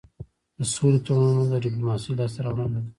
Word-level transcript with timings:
د 0.57 0.59
سولې 0.73 0.99
تړونونه 1.05 1.43
د 1.51 1.53
ډيپلوماسی 1.63 2.09
لاسته 2.19 2.39
راوړنه 2.45 2.79
ده. 2.81 2.81